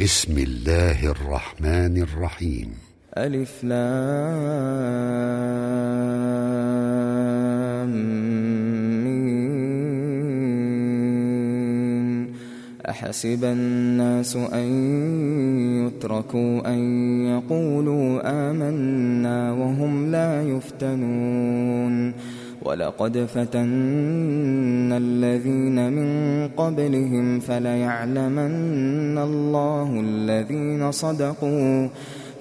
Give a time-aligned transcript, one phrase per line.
[0.00, 2.68] بسم الله الرحمن الرحيم.
[3.18, 3.86] ألف لام.
[12.88, 14.68] أحسب الناس أن
[15.86, 16.80] يتركوا أن
[17.26, 18.20] يقولوا
[18.50, 22.12] آمنا وهم لا يفتنون.
[22.66, 26.08] ولقد فتنا الذين من
[26.56, 31.88] قبلهم فليعلمن الله الذين صدقوا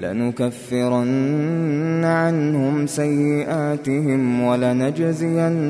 [0.00, 1.10] لنكفرن
[2.04, 5.60] عنهم سيئاتهم ولنجزينهم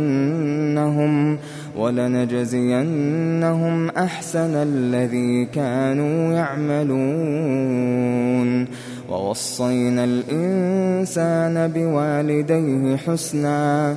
[1.77, 2.91] ولنجزينهم
[3.89, 7.81] أحسن الذي كانوا يعملون
[9.11, 13.97] ووصينا الإنسان بوالديه حسنا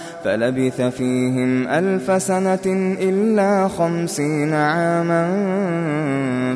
[0.23, 5.31] فلبث فيهم ألف سنة إلا خمسين عاما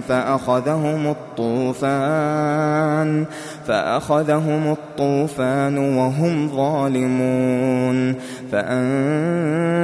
[0.07, 3.25] فأخذهم الطوفان
[3.67, 8.15] فأخذهم الطوفان وهم ظالمون.
[8.51, 9.81] فأنجيناه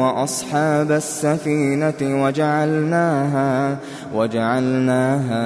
[0.00, 3.76] وأصحاب السفينة وجعلناها
[4.14, 5.44] وجعلناها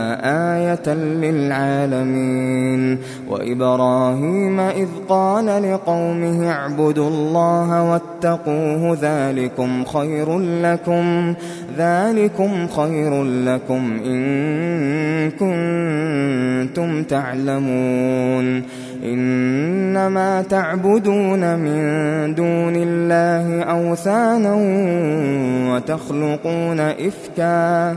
[0.57, 2.99] آية للعالمين.
[3.28, 11.34] وإبراهيم إذ قال لقومه اعبدوا الله واتقوه ذلكم خير لكم
[11.78, 18.63] ذلكم خير لكم إن كنتم تعلمون.
[19.05, 24.54] إنما تعبدون من دون الله أوثانا
[25.75, 27.97] وتخلقون إفكا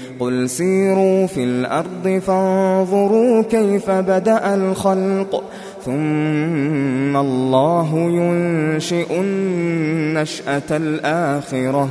[0.21, 5.43] قل سيروا في الأرض فانظروا كيف بدأ الخلق
[5.85, 11.89] ثم الله ينشئ النشأة الآخرة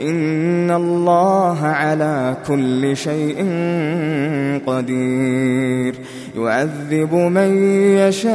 [0.00, 3.36] إن الله على كل شيء
[4.66, 5.94] قدير
[6.36, 8.34] يعذب من يشاء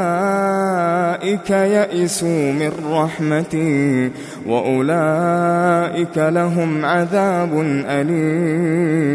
[1.50, 4.10] يئسوا من رحمتي
[4.46, 9.14] وأولئك لهم عذاب أليم.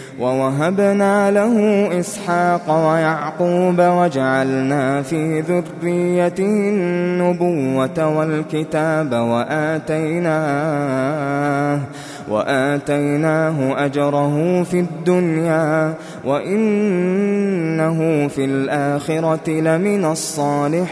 [0.19, 1.55] ووهبنا له
[1.99, 9.13] إسحاق ويعقوب وجعلنا في ذريته النبوة والكتاب
[10.31, 11.79] وآتيناه
[12.29, 15.93] وآتيناه أجره في الدنيا
[16.25, 20.91] وإنه في الآخرة لمن الصالحين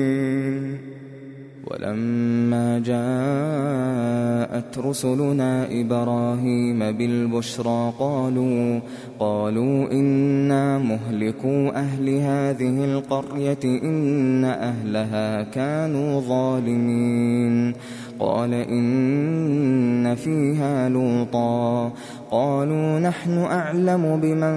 [2.83, 8.79] جاءت رسلنا إبراهيم بالبشرى قالوا
[9.19, 17.73] قالوا إنا مهلكو أهل هذه القرية إن أهلها كانوا ظالمين.
[18.19, 21.91] قال إن فيها لوطا.
[22.31, 24.55] قالوا نحن أعلم بمن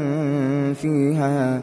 [0.74, 1.62] فيها.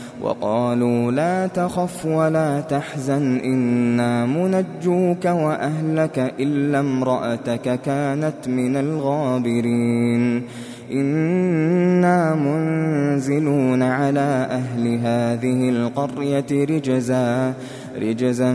[0.21, 10.43] وقالوا لا تخف ولا تحزن إنا منجوك وأهلك إلا امرأتك كانت من الغابرين.
[10.91, 17.53] إنا منزلون على أهل هذه القرية رجزا
[18.01, 18.51] رجزا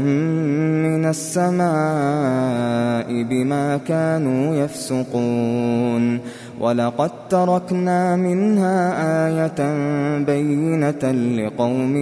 [0.86, 1.66] من السماء
[3.22, 6.20] بما كانوا يفسقون.
[6.60, 8.78] ولقد تركنا منها
[9.26, 9.74] آية
[10.24, 11.96] بينة لقوم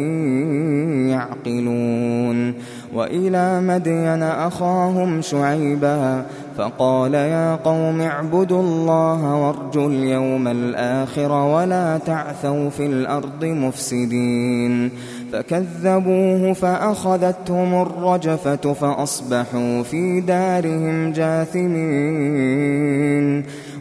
[1.08, 2.54] يعقلون
[2.94, 6.26] وإلى مدين أخاهم شعيبا
[6.58, 14.90] فقال يا قوم اعبدوا الله وارجوا اليوم الآخر ولا تعثوا في الأرض مفسدين
[15.32, 22.44] فكذبوه فأخذتهم الرجفة فأصبحوا في دارهم جاثمين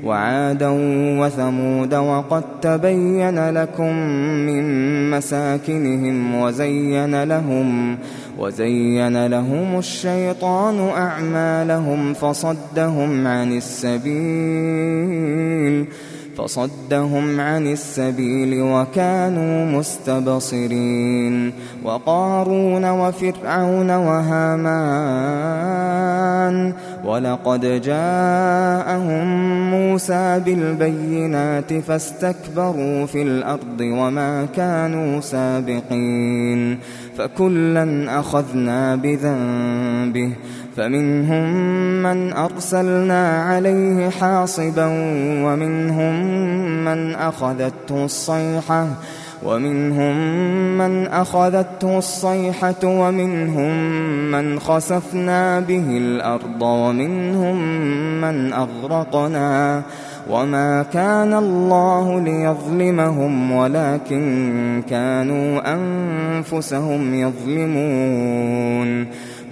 [0.03, 0.69] وعادا
[1.19, 3.95] وثمود وقد تبين لكم
[4.45, 4.63] من
[5.09, 7.97] مساكنهم وزين لهم
[8.39, 14.93] وزين لهم الشيطان أعمالهم فصدهم عن السبيل
[16.37, 25.73] فصدهم عن السبيل وكانوا مستبصرين وقارون وفرعون وهامان
[27.03, 29.25] ولقد جاءهم
[29.71, 36.79] موسى بالبينات فاستكبروا في الأرض وما كانوا سابقين
[37.17, 40.33] فكلا أخذنا بذنبه
[40.77, 41.43] فمنهم
[42.03, 44.85] من أرسلنا عليه حاصبا
[45.45, 46.25] ومنهم
[46.85, 48.87] من أخذته الصيحة
[49.45, 50.17] ومنهم
[50.77, 53.71] من أخذته الصيحة ومنهم
[54.31, 57.57] من خسفنا به الأرض ومنهم
[58.21, 59.83] من أغرقنا
[60.29, 69.07] وما كان الله ليظلمهم ولكن كانوا أنفسهم يظلمون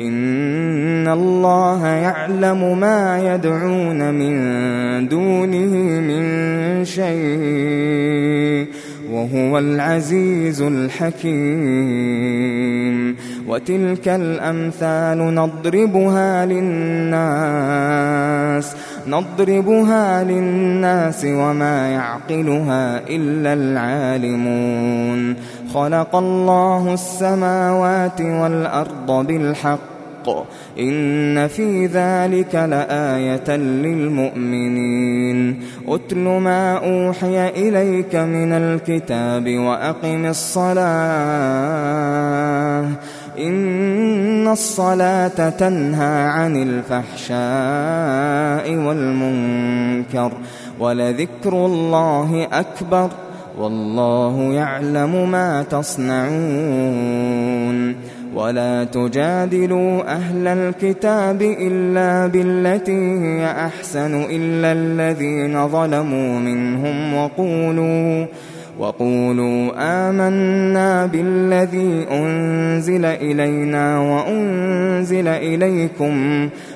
[0.00, 8.66] إن الله يعلم ما يدعون من دونه من شيء
[9.12, 11.30] وهو العزيز الحكيم
[13.48, 17.90] وتلك الأمثال نضربها للناس
[19.06, 25.36] نضربها للناس وما يعقلها إلا العالمون
[25.74, 29.90] خلق الله السماوات والأرض بالحق.
[30.78, 35.62] إن في ذلك لآية للمؤمنين.
[35.88, 40.80] أتل ما أوحي إليك من الكتاب وأقم الصلاة.
[43.38, 47.36] إن الصلاة تنهى عن الفحشاء
[48.76, 50.32] والمنكر.
[50.80, 53.10] ولذكر الله أكبر.
[53.60, 56.30] والله يعلم ما تصنعون
[58.34, 68.26] ولا تجادلوا أهل الكتاب إلا بالتي هي أحسن إلا الذين ظلموا منهم وقولوا
[68.78, 76.48] وقولوا آمنا بالذي أنزل إلينا وأنزل إليكم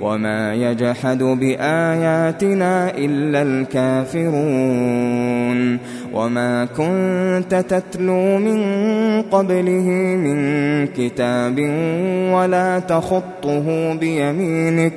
[0.00, 4.76] وما يجحد بآياتنا إلا الكافرون
[6.12, 8.62] وما كنت تتلو من
[9.22, 11.58] قبله من كتاب
[12.32, 14.92] ولا تخطه بيمينك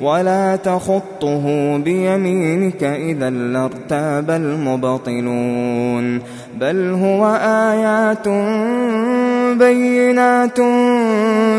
[0.00, 6.20] ولا تخطه بيمينك إذا لارتاب المبطلون
[6.60, 8.28] بل هو آيات
[9.58, 10.58] بينات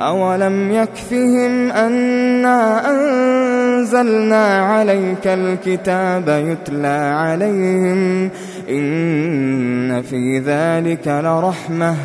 [0.00, 8.30] أولم يكفهم أنا أنزلنا عليك الكتاب يتلى عليهم
[8.68, 11.96] إن في ذلك لرحمة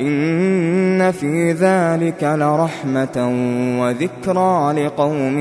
[0.00, 3.32] إن في ذلك لرحمة
[3.80, 5.38] وذكرى لقوم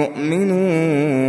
[0.00, 1.28] يؤمنون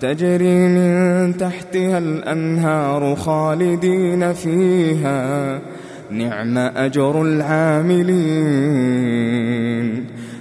[0.00, 5.58] تجري من تحتها الأنهار خالدين فيها.
[6.10, 8.18] نعم أجر العاملين.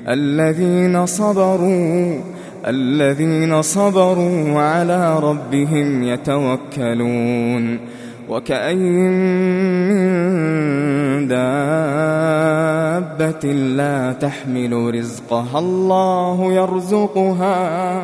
[0.07, 2.19] الذين صبروا
[2.67, 7.79] الذين صبروا وعلى ربهم يتوكلون.
[8.29, 9.11] وكأين
[9.89, 10.07] من
[11.27, 11.53] دابة
[13.53, 15.59] لا تحمل رزقها.
[15.59, 18.03] الله يرزقها.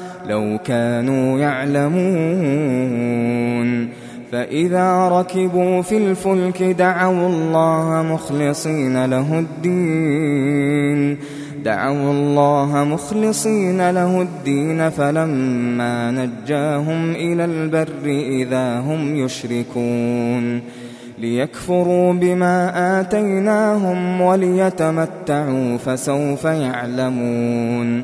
[0.29, 2.01] لو كانوا يعلمون.
[4.31, 11.17] فإذا ركبوا في الفلك دعوا الله مخلصين له الدين.
[11.65, 20.61] دعوا الله مخلصين له الدين فلما نجاهم إلى البر إذا هم يشركون.
[21.19, 28.03] ليكفروا بما آتيناهم وليتمتعوا فسوف يعلمون.